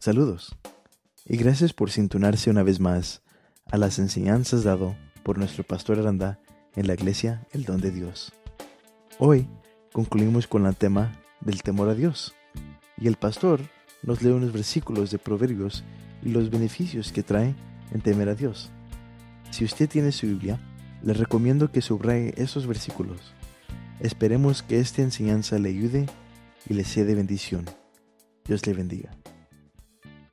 [0.00, 0.56] Saludos
[1.26, 3.20] y gracias por sintonarse una vez más
[3.70, 6.40] a las enseñanzas dado por nuestro pastor Aranda
[6.74, 8.32] en la iglesia El Don de Dios.
[9.18, 9.46] Hoy
[9.92, 12.34] concluimos con el tema del temor a Dios
[12.96, 13.60] y el pastor
[14.02, 15.84] nos lee unos versículos de Proverbios
[16.22, 17.54] y los beneficios que trae
[17.92, 18.70] en temer a Dios.
[19.50, 20.58] Si usted tiene su Biblia,
[21.02, 23.34] le recomiendo que subraye esos versículos.
[23.98, 26.06] Esperemos que esta enseñanza le ayude
[26.66, 27.66] y le sea de bendición.
[28.46, 29.19] Dios le bendiga.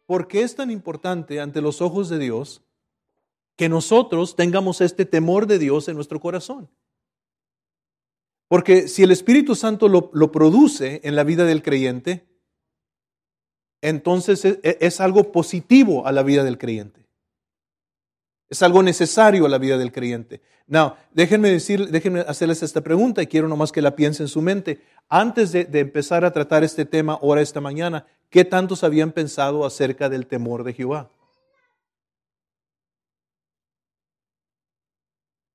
[0.07, 2.63] ¿Por qué es tan importante ante los ojos de Dios
[3.55, 6.69] que nosotros tengamos este temor de Dios en nuestro corazón?
[8.47, 12.25] Porque si el Espíritu Santo lo, produce en la vida del creyente,
[13.81, 17.05] entonces es, es algo positivo a la vida del creyente.
[18.49, 20.41] Es algo necesario a la vida del creyente.
[20.67, 24.41] Now, déjenme decir, déjenme hacerles esta pregunta y quiero nomás que la piensen en su
[24.41, 24.81] mente.
[25.09, 28.05] Antes de, empezar a tratar este tema ahora esta mañana,
[28.37, 31.09] ¿qué tantos habían pensado acerca del temor de Jehová?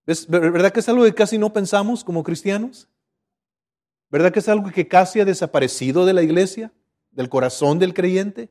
[0.05, 2.89] ¿Es ¿Verdad que es algo que casi no pensamos como cristianos?
[4.11, 6.73] ¿Verdad que es algo que casi ha desaparecido de la iglesia,
[7.13, 8.51] del corazón del creyente?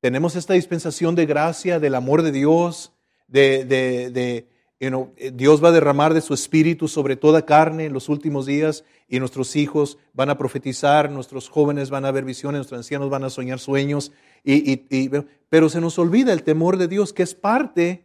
[0.00, 2.92] Tenemos esta dispensación de gracia, del amor de Dios,
[3.28, 4.48] de, de, de
[4.90, 8.84] know, Dios va a derramar de su espíritu sobre toda carne en los últimos días
[9.08, 13.24] y nuestros hijos van a profetizar, nuestros jóvenes van a ver visiones, nuestros ancianos van
[13.24, 14.12] a soñar sueños,
[14.42, 15.10] y, y,
[15.48, 18.04] pero se nos olvida el temor de Dios, que es parte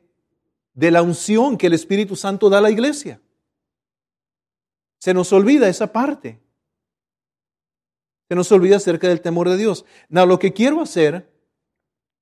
[0.73, 3.21] de la unción que el Espíritu Santo da a la iglesia.
[4.99, 6.39] Se nos olvida esa parte.
[8.27, 9.85] Se nos olvida acerca del temor de Dios.
[10.07, 11.29] No, lo que quiero hacer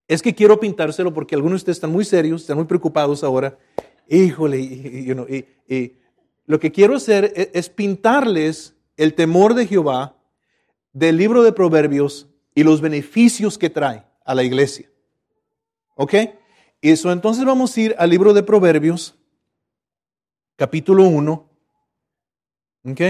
[0.08, 3.58] es que quiero pintárselo porque algunos de ustedes están muy serios, están muy preocupados ahora.
[4.08, 5.98] Híjole, y,
[6.46, 10.16] lo que quiero hacer es, es pintarles el temor de Jehová
[10.94, 14.90] del libro de Proverbios y los beneficios que trae a la iglesia.
[15.96, 16.14] ¿Ok?
[16.82, 19.16] Eso entonces vamos a ir al libro de Proverbios,
[20.56, 21.50] capítulo 1.
[22.86, 23.02] ¿Ok?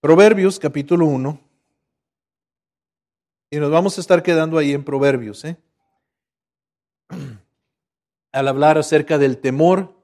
[0.00, 1.40] Proverbios, capítulo 1.
[3.50, 5.56] Y nos vamos a estar quedando ahí en Proverbios, ¿eh?
[8.32, 9.94] Al hablar acerca del temor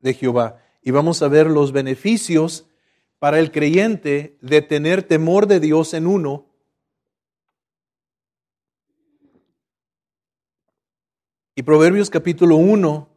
[0.00, 0.62] de Jehová.
[0.82, 2.66] Y vamos a ver los beneficios
[3.18, 6.46] para el creyente de tener temor de Dios en uno.
[11.54, 13.08] Y Proverbios capítulo 1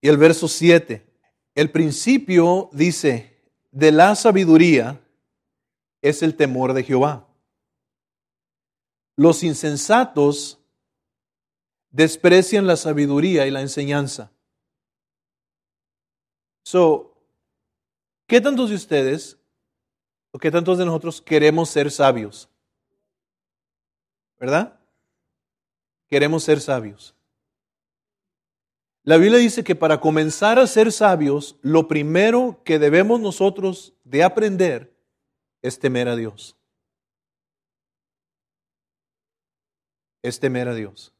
[0.00, 1.06] y el verso 7.
[1.54, 3.36] El principio dice,
[3.72, 5.00] de la sabiduría
[6.02, 7.28] es el temor de Jehová.
[9.16, 10.59] Los insensatos
[11.90, 14.30] desprecian la sabiduría y la enseñanza.
[16.62, 17.16] So,
[18.26, 19.38] ¿qué tantos de ustedes
[20.30, 22.48] o qué tantos de nosotros queremos ser sabios?
[24.38, 24.78] ¿Verdad?
[26.08, 27.14] Queremos ser sabios.
[29.02, 34.22] La Biblia dice que para comenzar a ser sabios, lo primero que debemos nosotros de
[34.22, 34.94] aprender
[35.62, 36.56] es temer a Dios.
[40.22, 41.12] es temer a Dios.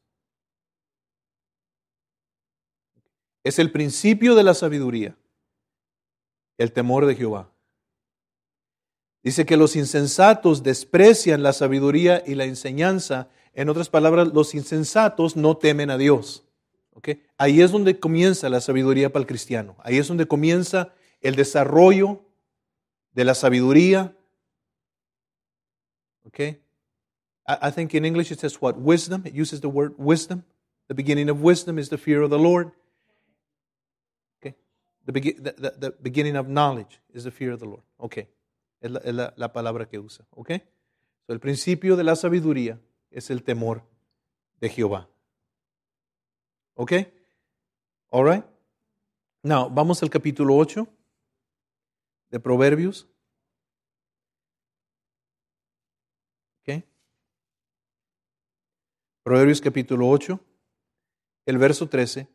[3.43, 5.17] Es el principio de la sabiduría,
[6.59, 7.51] el temor de Jehová.
[9.23, 13.29] Dice que los insensatos desprecian la sabiduría y la enseñanza.
[13.55, 16.45] En otras palabras, los insensatos no temen a Dios.
[16.93, 17.23] ¿Okay?
[17.37, 19.77] Ahí es donde comienza la sabiduría para el cristiano.
[19.81, 22.23] Ahí es donde comienza el desarrollo
[23.13, 24.17] de la sabiduría.
[26.25, 26.63] ¿Okay?
[27.47, 28.77] I think in English it says what?
[28.77, 29.27] Wisdom.
[29.27, 30.45] It uses the word wisdom.
[30.89, 32.73] The beginning of wisdom is the fear of the Lord.
[35.09, 35.13] Okay.
[35.13, 37.83] The, be the, the, the beginning of knowledge is the fear of the Lord.
[37.99, 38.29] Okay.
[38.81, 40.25] Es la, palabra que usa.
[40.37, 40.63] Okay.
[41.27, 42.79] So el principio de la sabiduría
[43.11, 43.83] es el temor
[44.61, 45.09] de Jehová.
[46.75, 47.13] Okay.
[48.11, 48.45] All right.
[49.43, 50.87] Now, vamos al capítulo 8
[52.31, 53.07] de Proverbios.
[59.23, 60.41] Proverbios capítulo 8,
[61.47, 62.27] el verso 13.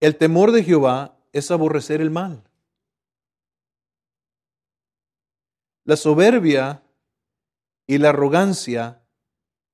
[0.00, 2.42] El temor de Jehová es aborrecer el mal.
[5.84, 6.82] La soberbia
[7.86, 9.02] y la arrogancia,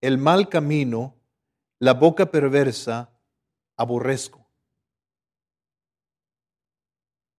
[0.00, 1.16] el mal camino,
[1.78, 3.12] la boca perversa,
[3.76, 4.46] aborrezco.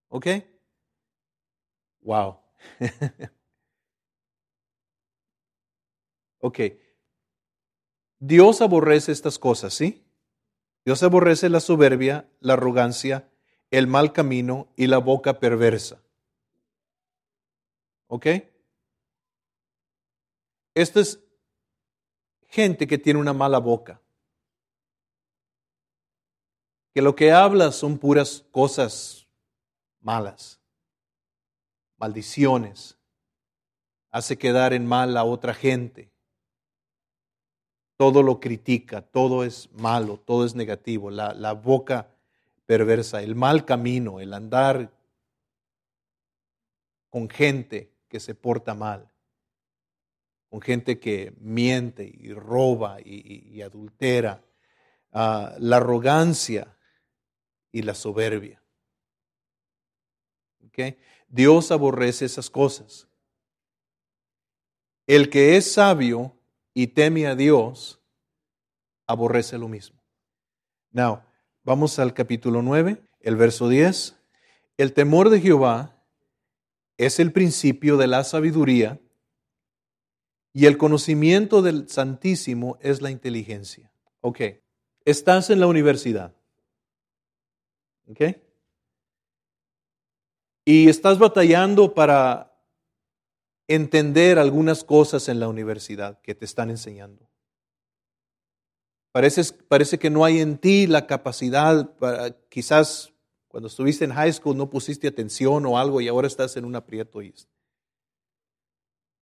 [0.09, 0.27] ¿Ok?
[2.01, 2.39] Wow.
[6.39, 6.59] ok.
[8.19, 10.03] Dios aborrece estas cosas, ¿sí?
[10.85, 13.29] Dios aborrece la soberbia, la arrogancia,
[13.71, 16.01] el mal camino y la boca perversa.
[18.07, 18.27] ¿Ok?
[20.73, 21.19] Esta es
[22.47, 24.01] gente que tiene una mala boca.
[26.93, 29.27] Que lo que habla son puras cosas
[29.99, 30.59] malas,
[31.97, 32.97] maldiciones,
[34.11, 36.11] hace quedar en mal a otra gente.
[37.97, 41.09] Todo lo critica, todo es malo, todo es negativo.
[41.09, 42.16] La, la boca
[42.67, 44.91] perversa, el mal camino, el andar
[47.09, 49.09] con gente que se porta mal,
[50.49, 54.43] con gente que miente y roba y, adultera,
[55.11, 56.77] ah, la arrogancia
[57.71, 58.61] y la soberbia.
[61.27, 63.07] Dios aborrece esas cosas.
[65.07, 66.37] El que es sabio
[66.73, 67.99] y teme a Dios,
[69.07, 69.99] aborrece lo mismo.
[70.91, 71.23] Now,
[71.67, 74.17] vamos al capítulo 9, el verso 10.
[74.77, 76.01] El temor de Jehová
[76.95, 79.01] es el principio de la sabiduría
[80.53, 83.91] y el conocimiento del Santísimo es la inteligencia.
[84.21, 84.39] Ok,
[85.03, 86.33] estás en la universidad.
[88.09, 88.37] Ok.
[90.63, 92.57] Y estás batallando para
[93.67, 97.26] entender algunas cosas en la universidad que te están enseñando.
[99.67, 103.11] Parece, que no hay en ti la capacidad, para, quizás
[103.47, 106.75] cuando estuviste en high school no pusiste atención o algo y ahora estás en un
[106.75, 107.23] aprieto.
[107.23, 107.33] Y,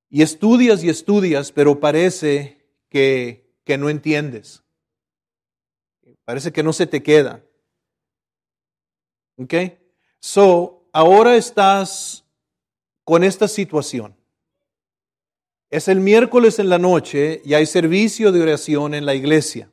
[0.10, 3.48] y estudias y estudias, pero parece que
[3.80, 4.64] no entiendes.
[6.26, 7.42] Parece que no se te queda.
[9.38, 9.54] ¿Ok?
[10.20, 12.26] So, ahora estás
[13.06, 14.14] con esta situación.
[15.70, 19.72] Es el miércoles en la noche y hay servicio de oración en la iglesia.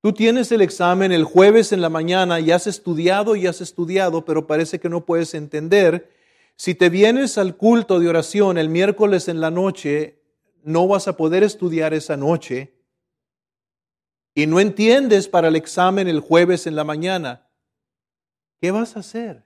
[0.00, 4.24] Tú tienes el examen el jueves en la mañana y has estudiado y has estudiado,
[4.24, 6.12] pero parece que no puedes entender.
[6.54, 10.22] Si te vienes al culto de oración el miércoles en la noche,
[10.62, 12.74] no vas a poder estudiar esa noche
[14.34, 17.48] y no entiendes para el examen el jueves en la mañana.
[18.60, 19.44] ¿Qué vas a hacer?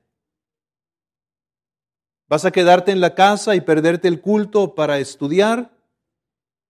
[2.28, 5.71] ¿Vas a quedarte en la casa y perderte el culto para estudiar?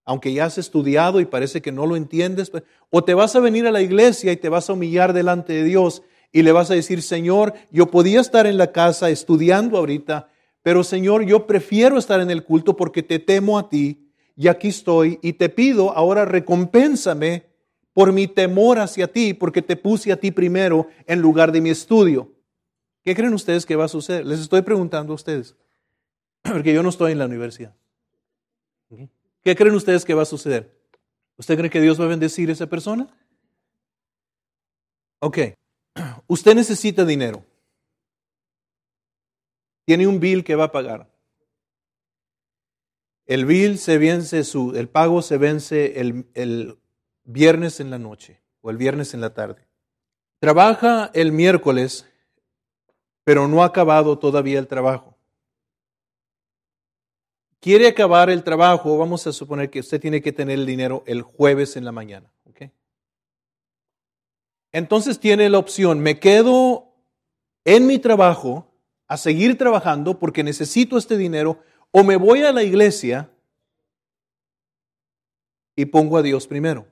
[0.05, 3.39] Aunque ya has estudiado y parece que no lo entiendes, pues, o te vas a
[3.39, 6.71] venir a la iglesia y te vas a humillar delante de Dios y le vas
[6.71, 10.29] a decir, Señor, yo podía estar en la casa estudiando ahorita,
[10.61, 14.69] pero Señor, yo prefiero estar en el culto porque te temo a ti y aquí
[14.69, 17.45] estoy y te pido ahora recompénsame
[17.93, 21.69] por mi temor hacia ti, porque te puse a ti primero en lugar de mi
[21.69, 22.33] estudio.
[23.03, 24.25] ¿Qué creen ustedes que va a suceder?
[24.25, 25.55] Les estoy preguntando a ustedes,
[26.41, 27.75] porque yo no estoy en la universidad.
[29.43, 30.73] ¿Qué creen ustedes que va a suceder?
[31.37, 33.07] ¿Usted cree que Dios va a bendecir a esa persona?
[35.19, 35.37] Ok,
[36.27, 37.43] usted necesita dinero.
[39.85, 41.11] Tiene un bill que va a pagar.
[43.25, 46.77] El bill se vence, su, el pago se vence el, el
[47.25, 49.67] viernes en la noche o el viernes en la tarde.
[50.39, 52.05] Trabaja el miércoles,
[53.23, 55.12] pero no ha acabado todavía el trabajo
[57.63, 61.21] quiere acabar el trabajo, vamos a suponer que usted tiene que tener el dinero el
[61.21, 62.29] jueves en la mañana.
[64.75, 66.95] Entonces tiene la opción, me quedo
[67.63, 68.67] en mi trabajo
[69.07, 71.61] a seguir trabajando porque necesito este dinero
[71.91, 73.29] o me voy a la iglesia
[75.75, 76.87] y pongo a Dios primero.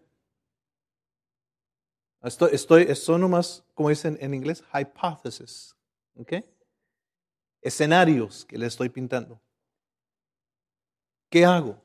[2.21, 5.75] Estoy, estoy, esto nomás, como dicen en inglés, hypothesis.
[7.61, 9.41] Escenarios que le estoy pintando.
[11.31, 11.81] ¿Qué hago?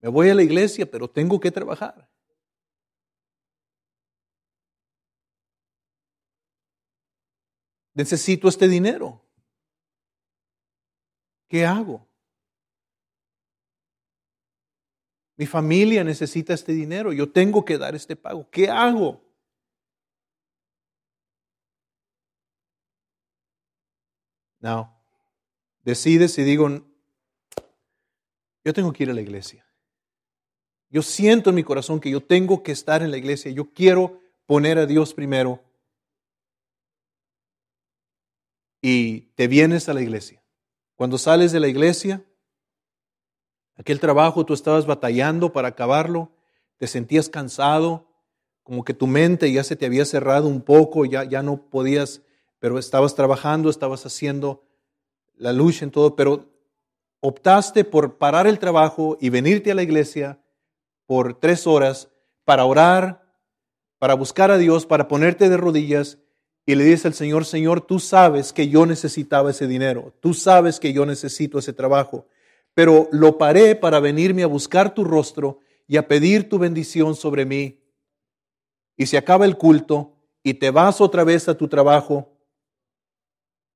[0.00, 2.10] Me voy a la iglesia, pero tengo que trabajar.
[7.94, 9.22] Necesito este dinero.
[11.48, 12.06] ¿Qué hago?
[15.36, 17.12] Mi familia necesita este dinero.
[17.12, 18.50] Yo tengo que dar este pago.
[18.50, 19.22] ¿Qué hago?
[24.60, 24.95] No
[25.86, 26.68] decides y digo,
[28.64, 29.64] yo tengo que ir a la iglesia.
[30.90, 33.52] Yo siento en mi corazón que yo tengo que estar en la iglesia.
[33.52, 35.62] Yo quiero poner a Dios primero.
[38.82, 40.42] Y te vienes a la iglesia.
[40.96, 42.24] Cuando sales de la iglesia,
[43.76, 46.32] aquel trabajo tú estabas batallando para acabarlo,
[46.78, 48.08] te sentías cansado,
[48.64, 52.22] como que tu mente ya se te había cerrado un poco, ya, ya no podías,
[52.58, 54.65] pero estabas trabajando, estabas haciendo
[55.36, 56.46] la lucha en todo, pero
[57.20, 60.40] optaste por parar el trabajo y venirte a la iglesia
[61.06, 62.08] por tres horas
[62.44, 63.26] para orar,
[63.98, 66.18] para buscar a Dios, para ponerte de rodillas
[66.64, 70.80] y le dices al Señor, Señor, tú sabes que yo necesitaba ese dinero, tú sabes
[70.80, 72.26] que yo necesito ese trabajo,
[72.74, 77.44] pero lo paré para venirme a buscar tu rostro y a pedir tu bendición sobre
[77.44, 77.80] mí.
[78.96, 82.35] Y se acaba el culto y te vas otra vez a tu trabajo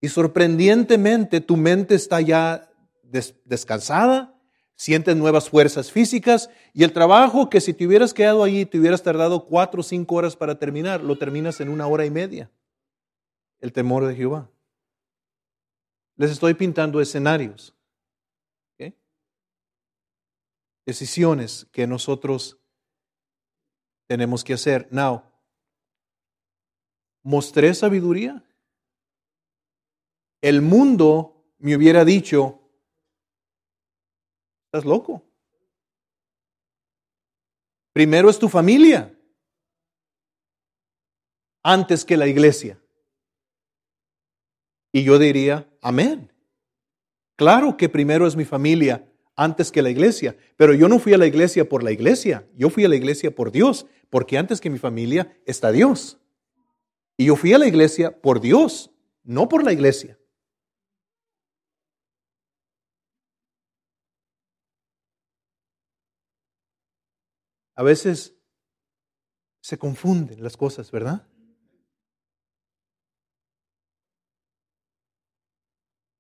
[0.01, 2.71] y sorprendentemente tu mente está ya
[3.45, 4.35] descansada,
[4.77, 9.03] sientes nuevas fuerzas físicas y el trabajo que si te hubieras quedado allí te hubieras
[9.03, 12.51] tardado cuatro o cinco horas para terminar, lo terminas en una hora y media.
[13.61, 14.51] El temor de Jehová.
[16.17, 17.75] Les estoy pintando escenarios.
[20.87, 22.59] Decisiones que nosotros
[24.09, 24.89] tenemos que hacer.
[24.91, 25.23] Now,
[27.23, 28.43] ¿mostré sabiduría?
[30.41, 32.61] El mundo me hubiera dicho,
[34.73, 35.21] Estás loco.
[37.93, 39.13] Primero es tu familia
[41.65, 42.81] antes que la iglesia.
[44.93, 46.33] Y yo diría, amén.
[47.35, 49.05] Claro que primero es mi familia
[49.35, 52.71] antes que la iglesia, pero yo no fui a la iglesia por la iglesia, yo
[52.71, 56.21] fui a la iglesia por Dios, porque antes que mi familia está Dios.
[57.17, 58.93] Y yo fui a la iglesia por Dios,
[59.25, 60.17] no por la iglesia.
[67.81, 68.37] A veces
[69.63, 71.27] se confunden las cosas, ¿verdad?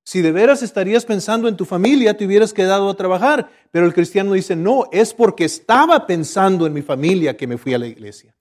[0.07, 3.50] Si de veras estarías pensando en tu familia, te hubieras quedado a trabajar.
[3.71, 7.75] Pero el cristiano dice, no, es porque estaba pensando en mi familia que me fui
[7.75, 8.35] a la iglesia,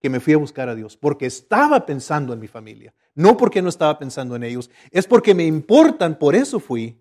[0.00, 3.60] que me fui a buscar a Dios, porque estaba pensando en mi familia, no porque
[3.60, 6.98] no estaba pensando en ellos, es porque me importan, por eso fui.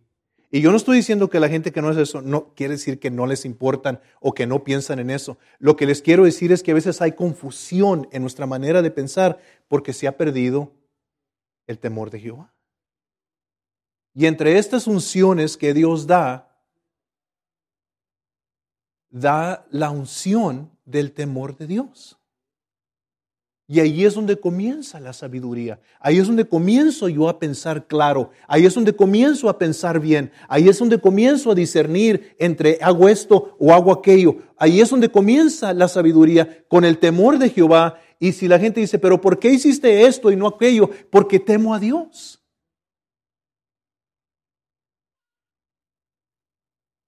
[0.53, 2.99] Y yo no estoy diciendo que la gente que no es eso no quiere decir
[2.99, 5.37] que no les importan o que no piensan en eso.
[5.59, 8.91] Lo que les quiero decir es que a veces hay confusión en nuestra manera de
[8.91, 9.39] pensar
[9.69, 10.73] porque se ha perdido
[11.67, 12.53] el temor de Jehová.
[14.13, 16.53] Y entre estas unciones que Dios da,
[19.09, 22.20] da la unción del temor de Dios.
[23.71, 25.79] Y ahí es donde comienza la sabiduría.
[26.01, 28.31] Ahí es donde comienzo yo a pensar claro.
[28.45, 30.29] Ahí es donde comienzo a pensar bien.
[30.49, 34.39] Ahí es donde comienzo a discernir entre hago esto o hago aquello.
[34.57, 37.97] Ahí es donde comienza la sabiduría con el temor de Jehová.
[38.19, 40.89] Y si la gente dice, pero ¿por qué hiciste esto y no aquello?
[41.09, 42.43] Porque temo a Dios.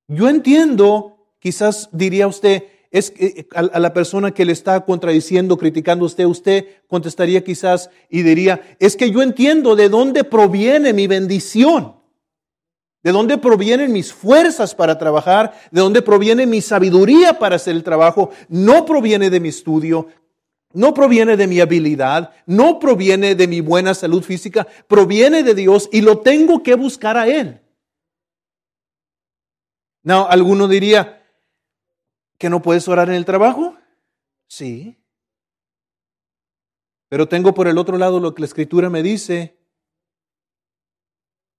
[0.08, 6.05] Yo entiendo, quizás diría usted, es eh, a la persona que le está contradiciendo, criticando
[6.05, 11.07] a usted, usted contestaría quizás y diría, es que yo entiendo de dónde proviene mi
[11.07, 11.95] bendición,
[13.01, 17.83] de dónde provienen mis fuerzas para trabajar, de dónde proviene mi sabiduría para hacer el
[17.83, 20.09] trabajo, no proviene de mi estudio,
[20.71, 25.89] no proviene de mi habilidad, no proviene de mi buena salud física, proviene de Dios
[25.91, 27.59] y lo tengo que buscar a Él.
[30.03, 31.23] No, alguno diría,
[32.43, 33.77] ¿Que no puedes orar en el trabajo?
[34.50, 35.01] Sí.
[37.07, 39.57] Pero tengo por el otro lado lo que la escritura me dice,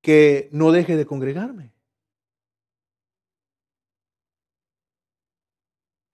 [0.02, 1.72] que no deje de congregarme.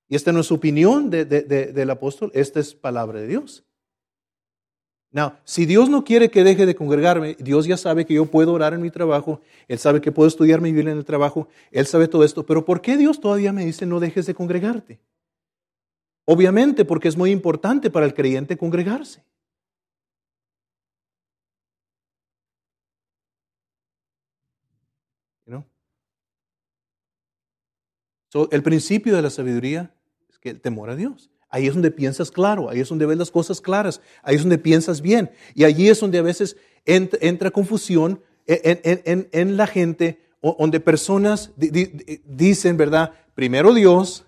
[0.06, 3.66] Y esta no es opinión del apóstol, esta es palabra de Dios.
[5.12, 8.52] Now, si Dios no quiere que deje de congregarme, Dios ya sabe que yo puedo
[8.52, 11.86] orar en mi trabajo, Él sabe que puedo estudiar mi Biblia en el trabajo, Él
[11.86, 15.00] sabe todo esto, pero ¿por qué Dios todavía me dice no dejes de congregarte?
[16.26, 19.24] Obviamente porque es muy importante para el creyente congregarse.
[28.50, 29.92] el principio de la sabiduría
[30.28, 31.30] es que el temor a Dios.
[31.50, 34.58] Ahí es donde piensas claro, ahí es donde ves las cosas claras, ahí es donde
[34.58, 35.30] piensas bien.
[35.54, 43.14] Y allí es donde a veces entra, confusión en, la gente, donde personas dicen, ¿verdad?
[43.34, 44.24] Primero Dios,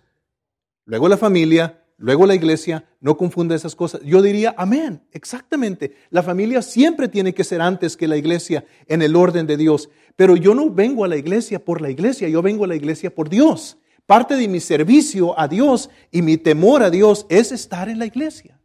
[0.84, 4.00] luego la familia, luego la iglesia, no confunda esas cosas.
[4.04, 5.94] Yo diría, amén, exactamente.
[6.10, 9.90] La familia siempre tiene que ser antes que la iglesia en el orden de Dios.
[10.16, 13.14] Pero yo no vengo a la iglesia por la iglesia, yo vengo a la iglesia
[13.14, 13.78] por Dios.
[14.06, 18.06] Parte de mi servicio a Dios y mi temor a Dios es estar en la
[18.06, 18.60] iglesia.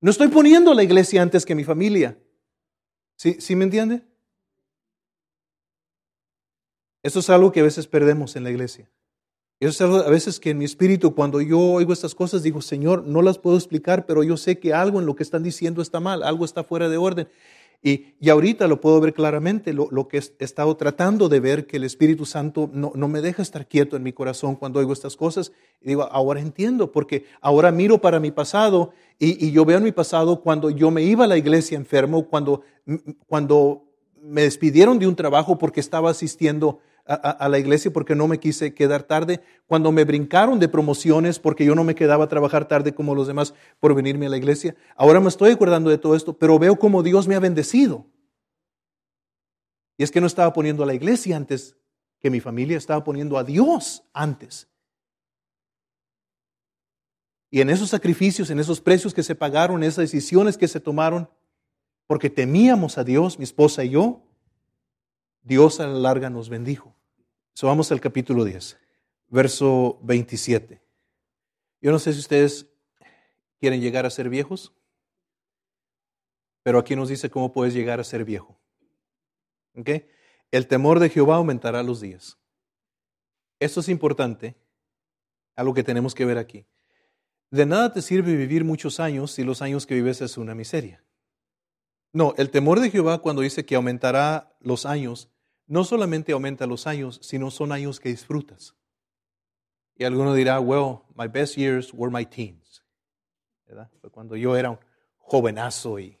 [0.00, 2.18] No estoy poniendo la iglesia antes que mi familia.
[3.16, 4.02] ¿Sí, ¿Sí me entiende?
[7.02, 8.90] Eso es algo que a veces perdemos en la iglesia.
[9.60, 12.60] Eso es algo a veces que en mi espíritu, cuando yo oigo estas cosas, digo,
[12.60, 15.82] Señor, no las puedo explicar, pero yo sé que algo en lo que están diciendo
[15.82, 17.28] está mal, algo está fuera de orden.
[17.84, 21.66] Y, y ahorita lo puedo ver claramente, lo, lo que he estado tratando de ver,
[21.66, 24.92] que el Espíritu Santo no, no, me deja estar quieto en mi corazón cuando oigo
[24.92, 25.50] estas cosas.
[25.80, 29.84] Y digo, ahora entiendo, porque ahora miro para mi pasado y, y yo veo en
[29.84, 32.62] mi pasado cuando yo me iba a la iglesia enfermo, cuando,
[33.26, 33.82] cuando
[34.22, 38.74] me despidieron de un trabajo porque estaba asistiendo a, la iglesia porque no me quise
[38.74, 42.94] quedar tarde, cuando me brincaron de promociones porque yo no me quedaba a trabajar tarde
[42.94, 44.76] como los demás por venirme a la iglesia.
[44.96, 48.06] Ahora me estoy acordando de todo esto, pero veo cómo Dios me ha bendecido.
[49.98, 51.76] Y es que no estaba poniendo a la iglesia antes
[52.20, 54.68] que mi familia, estaba poniendo a Dios antes.
[57.50, 60.80] Y en esos sacrificios, en esos precios que se pagaron, en esas decisiones que se
[60.80, 61.28] tomaron,
[62.06, 64.22] porque temíamos a Dios, mi esposa y yo,
[65.42, 66.94] Dios a la larga nos bendijo.
[67.54, 68.78] So, vamos al capítulo 10,
[69.28, 70.80] verso 27.
[71.80, 72.66] Yo no sé si ustedes
[73.58, 74.72] quieren llegar a ser viejos,
[76.62, 78.58] pero aquí nos dice cómo puedes llegar a ser viejo.
[79.74, 80.08] ¿Okay?
[80.50, 82.38] El temor de Jehová aumentará los días.
[83.58, 84.54] Esto es importante,
[85.56, 86.66] algo que tenemos que ver aquí.
[87.50, 91.04] De nada te sirve vivir muchos años si los años que vives es una miseria.
[92.12, 95.30] No, el temor de Jehová cuando dice que aumentará los años,
[95.66, 98.74] no solamente aumenta los años, sino son años que disfrutas.
[99.96, 102.84] Y alguno dirá, well, my best years were my teens.
[103.66, 103.90] ¿verdad?
[104.00, 104.78] Fue cuando yo era un
[105.16, 106.18] jovenazo y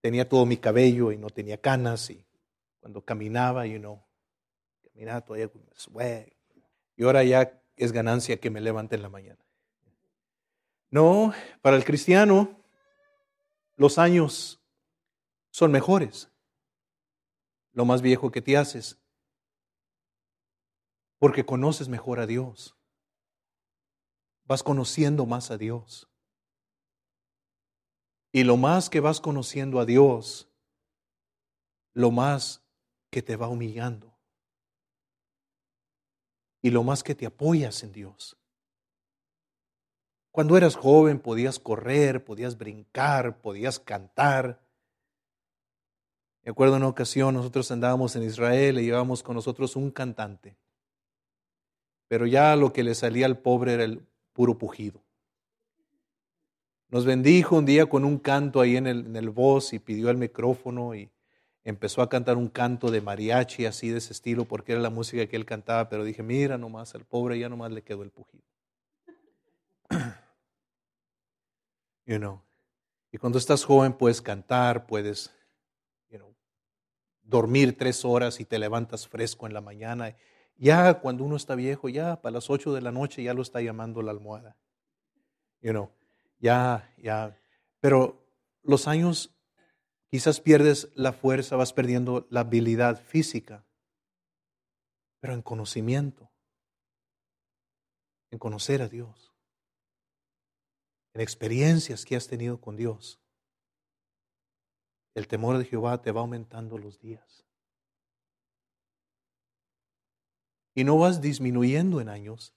[0.00, 2.26] tenía todo mi cabello y no tenía canas y
[2.80, 4.04] cuando caminaba, you know,
[4.82, 6.30] caminaba todavía con swag.
[6.96, 9.40] Y ahora ya es ganancia que me levante en la mañana.
[10.90, 12.60] No, para el cristiano
[13.76, 14.60] los años
[15.54, 16.32] son mejores
[17.74, 19.00] lo más viejo que te haces,
[21.20, 22.76] porque conoces mejor a Dios.
[24.46, 26.10] Vas conociendo más a Dios.
[28.32, 30.48] Y lo más que vas conociendo a Dios,
[31.92, 32.66] lo más
[33.10, 34.12] que te va humillando.
[36.62, 38.36] Y lo más que te apoyas en Dios.
[40.32, 44.63] Cuando eras joven podías correr, podías brincar, podías cantar,
[46.44, 50.56] me acuerdo una ocasión, nosotros andábamos en Israel y llevábamos con nosotros un cantante.
[52.06, 54.02] Pero ya lo que le salía al pobre era el
[54.34, 55.00] puro pujido.
[56.90, 60.10] Nos bendijo un día con un canto ahí en el, en el voz y pidió
[60.10, 61.10] el micrófono y
[61.64, 65.26] empezó a cantar un canto de mariachi así de ese estilo porque era la música
[65.26, 68.44] que él cantaba, pero dije, mira nomás, al pobre ya nomás le quedó el pujido.
[72.06, 72.42] You know.
[73.10, 75.34] Y cuando estás joven puedes cantar, puedes
[77.24, 80.16] dormir tres horas y te levantas fresco en la mañana.
[80.56, 83.60] Ya cuando uno está viejo, ya para las ocho de la noche ya lo está
[83.60, 84.56] llamando la almohada.
[85.60, 85.90] You know,
[86.38, 87.36] ya, ya.
[87.80, 88.24] Pero
[88.62, 89.34] los años
[90.10, 93.64] quizás pierdes la fuerza, vas perdiendo la habilidad física,
[95.20, 96.30] pero en conocimiento,
[98.30, 99.34] en conocer a Dios,
[101.14, 103.23] en experiencias que has tenido con Dios
[105.14, 107.44] el temor de Jehová te va aumentando los días.
[110.74, 112.52] Y no vas disminuyendo en años,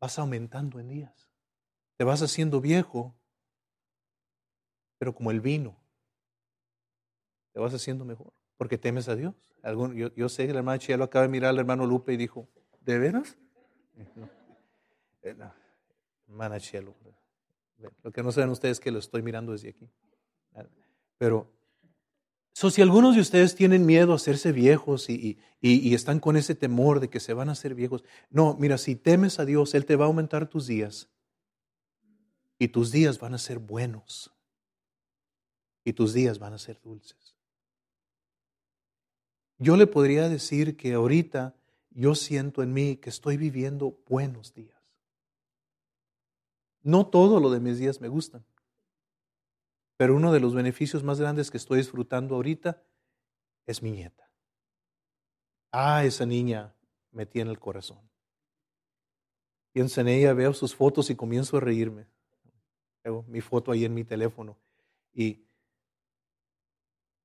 [0.00, 1.28] vas aumentando en días.
[1.96, 3.16] Te vas haciendo viejo,
[4.98, 5.76] pero como el vino,
[7.52, 9.34] te vas haciendo mejor, porque temes a Dios.
[10.14, 12.48] yo, sé que la hermana lo acaba de mirar al hermano Lupe y dijo,
[12.80, 13.36] ¿de veras?
[14.14, 14.30] No.
[15.22, 15.36] Eh,
[16.28, 16.94] hermana Chelo,
[18.04, 19.90] lo que no saben ustedes es que lo estoy mirando desde aquí.
[21.18, 21.50] Pero
[22.58, 26.56] So, si algunos de ustedes tienen miedo a hacerse viejos y, y, están con ese
[26.56, 29.86] temor de que se van a hacer viejos, no, mira, si temes a Dios, Él
[29.86, 31.08] te va a aumentar tus días
[32.58, 34.34] y tus días van a ser buenos
[35.84, 37.36] y tus días van a ser dulces.
[39.58, 41.54] Yo le podría decir que ahorita
[41.90, 44.82] yo siento en mí que estoy viviendo buenos días.
[46.82, 48.44] No todo lo de mis días me gustan.
[49.98, 52.80] Pero uno de los beneficios más grandes que estoy disfrutando ahorita
[53.66, 54.30] es mi nieta.
[55.72, 56.72] Ah, esa niña
[57.10, 58.08] me tiene el corazón.
[59.72, 62.06] Pienso en ella, veo sus fotos y comienzo a reírme.
[63.02, 64.56] Veo mi foto ahí en mi teléfono
[65.12, 65.48] y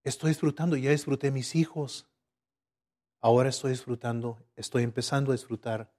[0.03, 2.09] estoy disfrutando, ya disfruté mis hijos.
[3.21, 5.93] Ahora estoy disfrutando, estoy empezando a disfrutar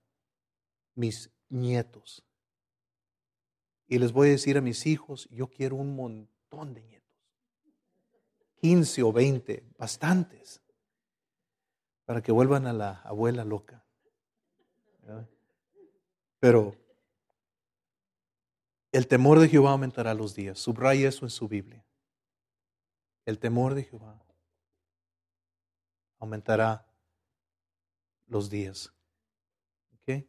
[0.97, 2.27] mis nietos.
[3.87, 7.11] Y les voy a decir a mis hijos, yo quiero un montón de nietos.
[8.61, 10.63] 15 o 20, bastantes,
[12.05, 13.85] para que vuelvan a la abuela loca.
[16.39, 16.77] Pero
[18.93, 20.59] el temor de Jehová aumentará los días.
[20.59, 21.85] Subraya eso en su Biblia.
[23.27, 24.23] El temor de Jehová
[26.19, 26.87] aumentará
[28.27, 28.93] los días.
[29.95, 30.25] ¿Ok?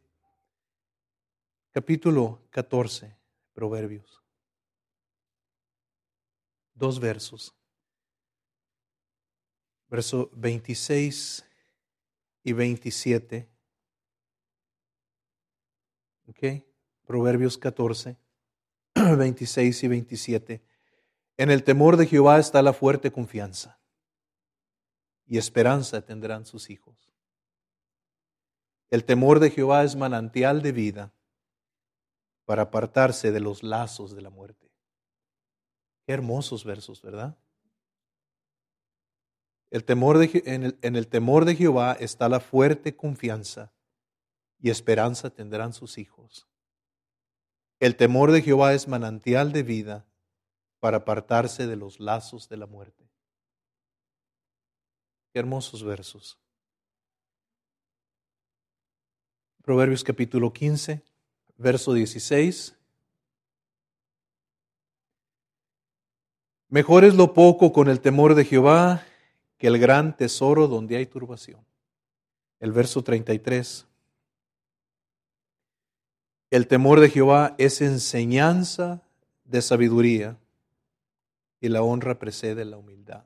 [1.70, 3.16] Capítulo 14,
[3.52, 4.25] Proverbios.
[6.76, 7.52] Dos versos.
[9.88, 11.44] Verso 26
[12.44, 13.48] y 27.
[16.28, 16.64] ¿Ok?
[17.04, 18.16] Proverbios 14,
[18.94, 20.62] 26 y 27.
[21.38, 23.80] En el temor de Jehová está la fuerte confianza
[25.26, 27.10] y esperanza tendrán sus hijos.
[28.90, 31.12] El temor de Jehová es manantial de vida
[32.44, 34.65] para apartarse de los lazos de la muerte.
[36.06, 37.36] Qué hermosos versos, ¿verdad?
[39.70, 43.72] El temor en, el, en el temor de Jehová está la fuerte confianza
[44.60, 46.46] y esperanza tendrán sus hijos.
[47.80, 50.06] El temor de Jehová es manantial de vida
[50.78, 53.10] para apartarse de los lazos de la muerte.
[55.32, 56.38] Qué hermosos versos.
[59.62, 61.02] Proverbios capítulo 15,
[61.56, 62.75] verso 16.
[66.68, 69.04] Mejor es lo poco con el temor de Jehová
[69.56, 71.64] que el gran tesoro donde hay turbación.
[72.58, 73.86] El verso 33.
[76.50, 79.02] El temor de Jehová es enseñanza
[79.44, 80.38] de sabiduría
[81.60, 83.24] y la honra precede la humildad.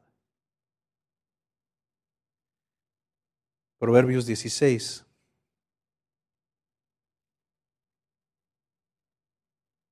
[3.79, 5.07] Proverbios 16.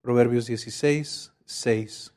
[0.03, 2.13] Proverbios 16, 6.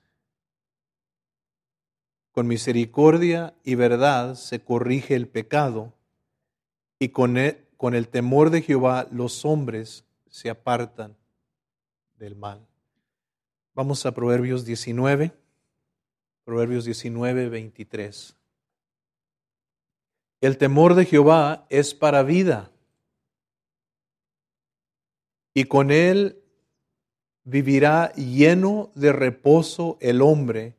[2.32, 5.94] Con misericordia y verdad se corrige el pecado
[7.00, 11.18] y con el, con el temor de Jehová los hombres se apartan
[12.18, 12.66] del mal.
[13.74, 15.32] Vamos a Proverbios 19,
[16.44, 18.36] Proverbios 19, 23.
[20.42, 22.72] El temor de Jehová es para vida
[25.54, 26.42] y con él
[27.44, 30.76] vivirá lleno de reposo el hombre,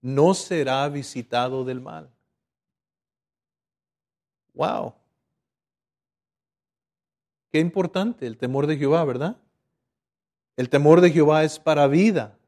[0.00, 2.10] no será visitado del mal.
[4.54, 4.94] Wow.
[7.52, 9.36] Qué importante el temor de Jehová, ¿verdad?
[10.56, 12.38] El temor de Jehová es para vida.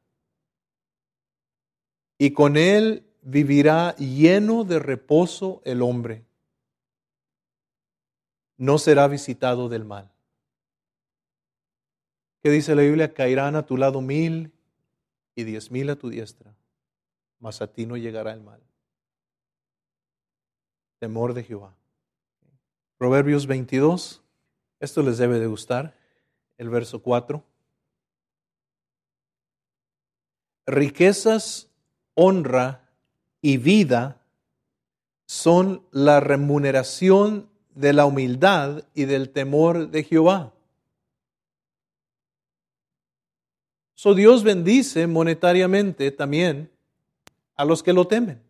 [2.18, 6.24] Y con él vivirá lleno de reposo el hombre.
[8.56, 10.10] No será visitado del mal.
[12.42, 13.14] ¿Qué dice la Biblia?
[13.14, 14.52] Caerán a tu lado mil
[15.34, 16.54] y diez mil a tu diestra,
[17.42, 18.62] mas a ti no llegará el mal.
[21.00, 21.74] Temor de Jehová.
[22.96, 24.22] Proverbios 22,
[24.78, 25.98] esto les debe de gustar,
[26.56, 27.42] el verso 4.
[30.66, 31.68] Riquezas,
[32.14, 32.88] honra
[33.40, 34.24] y vida
[35.26, 40.54] son la remuneración de la humildad y del temor de Jehová.
[43.94, 46.71] So Dios bendice monetariamente también
[47.56, 48.42] a los que lo temen.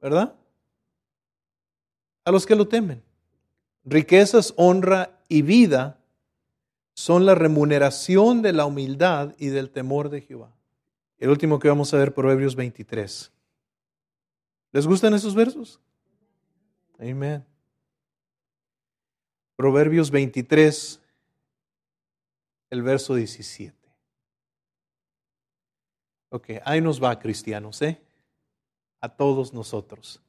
[0.00, 0.34] ¿Verdad?
[2.24, 3.02] A los que lo temen.
[3.84, 5.98] Riquezas, honra y vida
[6.94, 10.54] son la remuneración de la humildad y del temor de Jehová.
[11.18, 13.32] El último que vamos a ver, Proverbios 23.
[14.72, 15.80] ¿Les gustan esos versos?
[16.98, 17.44] Amén.
[19.56, 21.00] Proverbios 23,
[22.74, 23.74] el verso 17.
[26.30, 28.00] Ok, ahí nos va, cristianos, ¿eh?
[29.00, 30.20] A todos nosotros.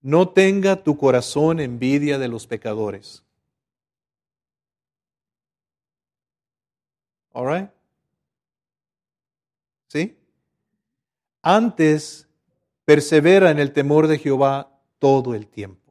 [0.00, 3.22] No tenga tu corazón envidia de los pecadores.
[7.32, 7.70] All right?
[9.88, 10.16] ¿Sí?
[11.42, 12.26] Antes,
[12.84, 15.82] persevera en el temor de Jehová todo el tiempo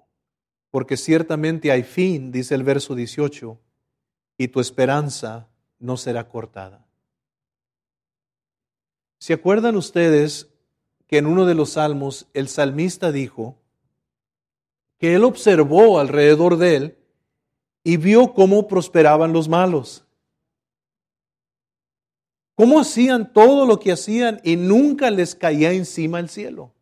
[0.71, 3.59] porque ciertamente hay fin, dice el verso 18,
[4.41, 6.83] y tu esperanza no será cortada.
[9.19, 10.49] ¿Se acuerdan ustedes
[11.05, 13.59] que en uno de los salmos el salmista dijo
[14.97, 16.97] que él observó alrededor de él
[17.83, 20.05] y vio cómo prosperaban los malos?
[22.55, 26.73] ¿Cómo hacían todo lo que hacían y nunca les caía encima el cielo?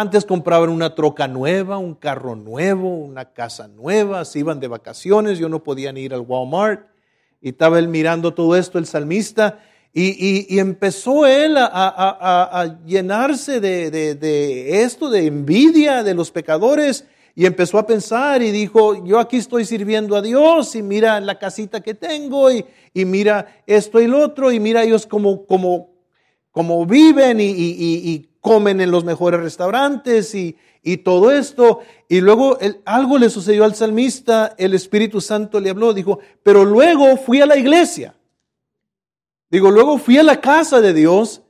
[0.00, 5.38] Antes compraban una troca nueva, un carro nuevo, una casa nueva, se iban de vacaciones,
[5.38, 6.86] yo no podían ir al Walmart.
[7.42, 9.58] Y estaba él mirando todo esto, el salmista,
[9.92, 17.86] y, empezó él a, llenarse de, esto, de envidia de los pecadores, y empezó a
[17.86, 22.50] pensar y dijo, yo aquí estoy sirviendo a Dios y mira la casita que tengo
[22.50, 25.89] y, y mira esto y lo otro y mira ellos como, como,
[26.50, 31.80] como viven y, comen en los mejores restaurantes y, y todo esto.
[32.08, 37.16] Y luego algo le sucedió al salmista, el Espíritu Santo le habló, dijo, pero luego
[37.18, 38.14] fui a la iglesia.
[39.50, 41.42] Digo, luego fui a la casa de Dios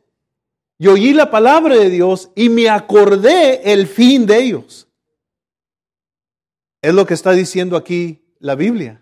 [0.78, 4.88] y oí la palabra de Dios y me acordé el fin de ellos.
[6.80, 8.99] Es lo que está diciendo aquí la Biblia.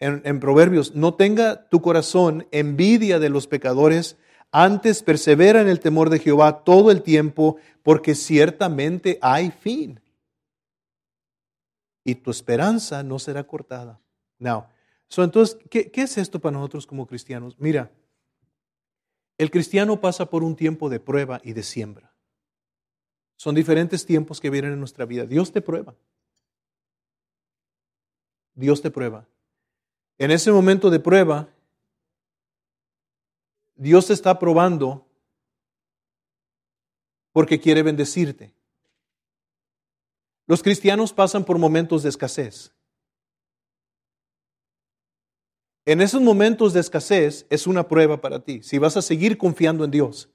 [0.00, 4.16] En, Proverbios, no tenga tu corazón envidia de los pecadores,
[4.50, 10.00] antes persevera en el temor de Jehová todo el tiempo, porque ciertamente hay fin.
[12.04, 14.00] Y tu esperanza no será cortada.
[14.38, 14.66] Now,
[15.08, 17.56] so entonces, ¿qué, ¿qué es esto para nosotros como cristianos?
[17.58, 17.90] Mira,
[19.38, 22.14] el cristiano pasa por un tiempo de prueba y de siembra.
[23.36, 25.26] Son diferentes tiempos que vienen en nuestra vida.
[25.26, 25.94] Dios te prueba.
[28.54, 29.26] Dios te prueba.
[30.18, 31.48] En ese momento de prueba,
[33.74, 35.06] Dios te está probando
[37.32, 38.54] porque quiere bendecirte.
[40.46, 42.72] Los cristianos pasan por momentos de escasez.
[45.86, 48.62] En esos momentos de escasez es una prueba para ti.
[48.62, 50.30] Si vas a seguir confiando en Dios,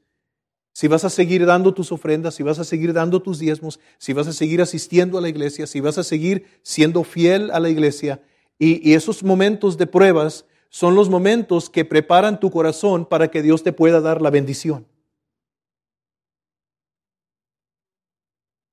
[0.74, 4.14] si vas a seguir dando tus ofrendas, si vas a seguir dando tus diezmos, si
[4.14, 7.70] vas a seguir asistiendo a la iglesia, si vas a seguir siendo fiel a la
[7.70, 8.22] iglesia,
[8.60, 13.64] y, esos momentos de pruebas son los momentos que preparan tu corazón para que Dios
[13.64, 14.86] te pueda dar la bendición.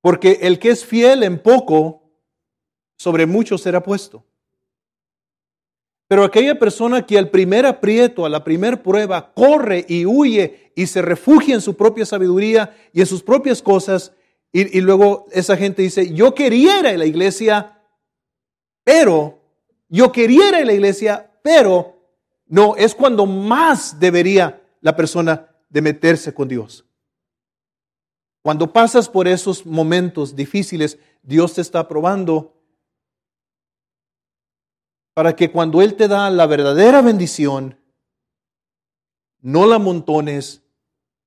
[0.02, 2.02] Porque el que es fiel en poco,
[2.98, 4.24] sobre mucho será puesto.
[6.08, 10.86] Pero aquella persona que al primer aprieto, a la primer prueba, corre y huye y
[10.86, 14.12] se refugia en su propia sabiduría y en sus propias cosas,
[14.52, 17.82] y, luego esa gente dice, yo quería la iglesia,
[18.84, 19.45] pero,
[19.88, 21.96] yo quería ir a la iglesia, pero
[22.46, 26.84] no, es cuando más debería la persona de meterse con Dios.
[28.42, 32.54] Cuando pasas por esos momentos difíciles, Dios te está probando
[35.14, 37.80] para que cuando Él te da la verdadera bendición,
[39.40, 40.62] no la montones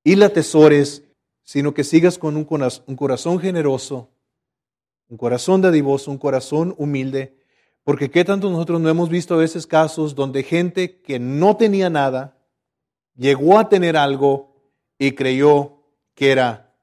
[0.04, 1.04] y la tesores,
[1.43, 4.10] sino que sigas con un corazón generoso,
[5.10, 7.38] un corazón dadivoso, un corazón humilde,
[7.89, 11.89] porque qué tanto nosotros no hemos visto a veces casos donde gente que no tenía
[11.89, 12.38] nada
[13.15, 14.54] llegó a tener algo
[14.99, 15.82] y creyó
[16.13, 16.75] que era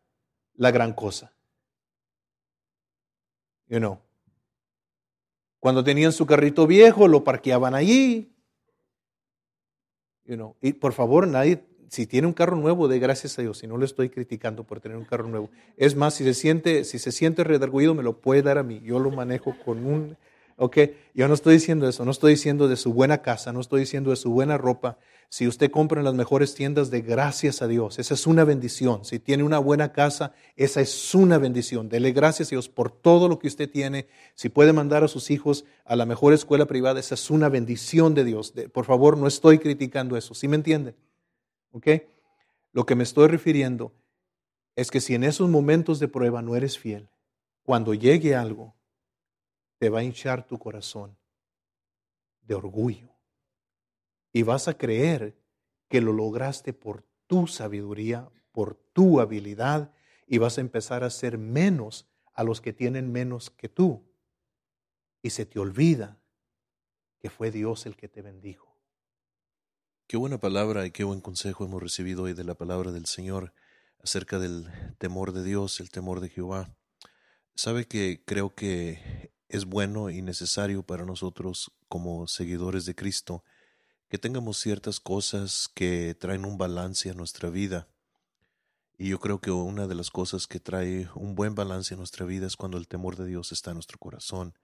[0.56, 1.32] la gran cosa.
[5.60, 8.34] Cuando tenían su carrito viejo, lo parqueaban allí.
[10.24, 10.56] You know.
[10.60, 13.58] Y por favor, nadie, si tiene un carro nuevo, de gracias a Dios.
[13.58, 15.50] Si no le estoy criticando por tener un carro nuevo.
[15.76, 18.80] Es más, si se siente, si se siente redarguido, me lo puede dar a mí.
[18.80, 20.16] Yo lo manejo con un
[20.56, 20.78] ¿ok?
[21.14, 24.10] Yo no estoy diciendo eso, no estoy diciendo de su buena casa, no estoy diciendo
[24.10, 24.98] de su buena ropa.
[25.28, 29.04] Si usted compra en las mejores tiendas, de gracias a Dios, esa es una bendición.
[29.04, 31.88] Si tiene una buena casa, esa es una bendición.
[31.88, 34.06] Dele gracias a Dios por todo lo que usted tiene.
[34.34, 38.14] Si puede mandar a sus hijos a la mejor escuela privada, esa es una bendición
[38.14, 38.52] de Dios.
[38.72, 40.94] por favor, no estoy criticando eso, ¿sí me entiende?
[41.72, 41.88] ¿Ok?
[42.72, 43.92] Lo que me estoy refiriendo
[44.76, 47.08] es que si en esos momentos de prueba no eres fiel,
[47.64, 48.75] cuando llegue algo,
[49.78, 51.16] te va a hinchar tu corazón
[52.42, 53.14] de orgullo.
[54.32, 55.38] Y vas a creer
[55.88, 59.92] que lo lograste por tu sabiduría, por tu habilidad,
[60.26, 64.04] y vas a empezar a ser menos a los que tienen menos que tú.
[65.22, 66.20] Y se te olvida
[67.18, 68.76] que fue Dios el que te bendijo.
[70.06, 73.52] Qué buena palabra y qué buen consejo hemos recibido hoy de la palabra del Señor
[74.00, 76.76] acerca del temor de Dios, el temor de Jehová.
[77.56, 83.44] Sabe que creo que es bueno y necesario para nosotros como seguidores de Cristo
[84.08, 87.88] que tengamos ciertas cosas que traen un balance a nuestra vida.
[88.98, 92.24] Y yo creo que una de las cosas que trae un buen balance a nuestra
[92.24, 94.54] vida es cuando el temor de Dios está en nuestro corazón.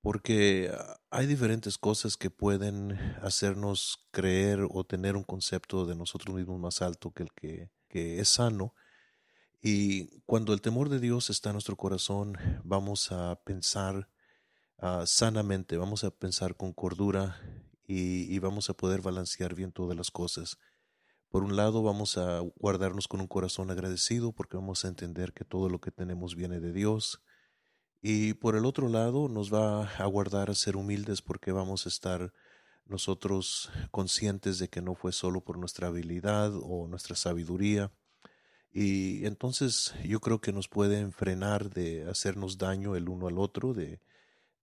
[0.00, 0.70] Porque
[1.10, 6.82] hay diferentes cosas que pueden hacernos creer o tener un concepto de nosotros mismos más
[6.82, 8.74] alto que el que es sano
[9.66, 14.10] y cuando el temor de Dios está en nuestro corazón, vamos a pensar
[14.76, 17.40] ah, sanamente, vamos a pensar con cordura
[17.86, 20.58] y, vamos a poder balancear bien todas las cosas.
[21.30, 25.46] Por un lado, vamos a guardarnos con un corazón agradecido porque vamos a entender que
[25.46, 27.22] todo lo que tenemos viene de Dios.
[28.02, 31.88] Y por el otro lado, nos va a guardar a ser humildes porque vamos a
[31.88, 32.34] estar
[32.84, 37.90] nosotros conscientes de que no fue solo por nuestra habilidad o nuestra sabiduría,
[38.74, 43.72] Y entonces yo creo que nos pueden frenar de hacernos daño el uno al otro,
[43.72, 44.00] de,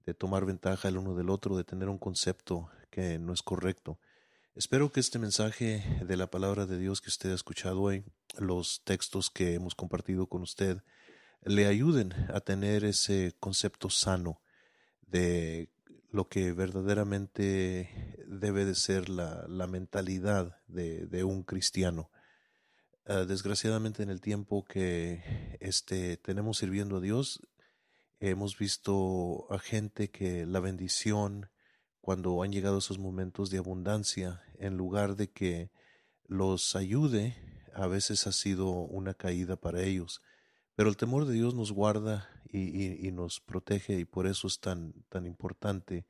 [0.05, 3.97] de tomar ventaja el uno del otro, de tener un concepto que no es correcto.
[4.53, 8.03] Espero que este mensaje de la palabra de Dios que usted ha escuchado hoy,
[8.37, 10.83] los textos que hemos compartido con usted,
[11.43, 14.41] le ayuden a tener ese concepto sano
[15.07, 15.69] de
[16.11, 22.11] lo que verdaderamente debe de ser la, la mentalidad de, de, un cristiano.
[23.07, 27.41] Uh, desgraciadamente en el tiempo que este, tenemos sirviendo a Dios,
[28.19, 31.49] hemos visto a gente que la bendición,
[31.99, 35.71] cuando han llegado esos momentos de abundancia, en lugar de que
[36.27, 37.35] los ayude,
[37.73, 40.21] a veces ha sido una caída para ellos.
[40.75, 44.47] Pero el temor de Dios nos guarda y, y, y, nos protege y por eso
[44.47, 46.05] es tan, tan importante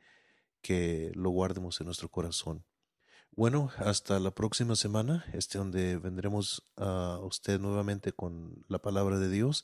[0.62, 2.66] que lo guardemos en nuestro corazón.
[3.34, 9.30] Bueno, hasta la próxima semana, este donde vendremos a usted nuevamente con la palabra de
[9.30, 9.64] Dios.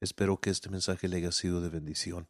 [0.00, 2.28] Espero que este mensaje le haya sido de bendición.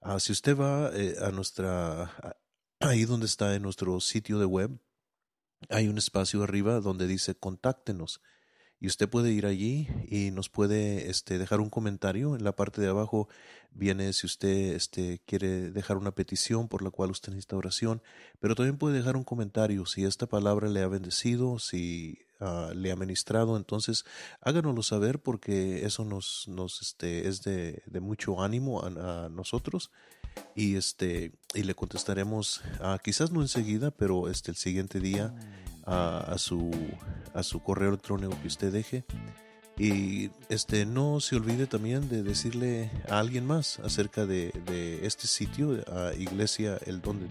[0.00, 2.12] Uh, si usted va eh, a nuestra,
[2.80, 4.76] ahí donde está en nuestro sitio de web,
[5.68, 8.20] hay un espacio arriba donde dice contáctenos
[8.80, 12.36] y usted puede ir allí y nos puede este, dejar un comentario.
[12.36, 13.28] En la parte de abajo
[13.72, 18.02] viene si usted este, quiere dejar una petición por la cual usted necesita oración,
[18.40, 22.92] pero también puede dejar un comentario si esta palabra le ha bendecido, si uh, le
[22.92, 24.04] ha ministrado, entonces
[24.40, 29.90] háganoslo saber porque eso nos, nos este, es de, de mucho ánimo a, a nosotros
[30.54, 35.34] y este y le contestaremos uh, quizás no enseguida pero este el siguiente día
[35.86, 36.70] uh, a su
[37.36, 39.04] a su correo electrónico que usted deje.
[39.78, 44.50] Y este no se olvide también de decirle a alguien más acerca de,
[45.02, 47.28] este sitio a iglesia el don de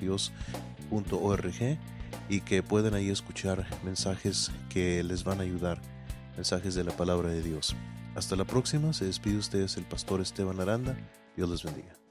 [2.30, 5.82] y que puedan ahí escuchar mensajes que les van a ayudar
[6.36, 7.76] mensajes de la palabra de Dios.
[8.16, 10.96] Hasta la próxima se despide ustedes el pastor Esteban Aranda.
[11.36, 12.05] Dios les bendiga